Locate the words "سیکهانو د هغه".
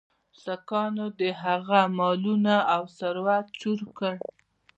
0.41-1.79